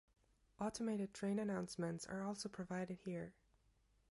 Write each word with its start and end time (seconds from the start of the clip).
Automated 0.59 1.13
train 1.13 1.37
announcements 1.37 2.07
are 2.07 2.23
also 2.23 2.49
provided 2.49 2.97
here. 3.05 3.33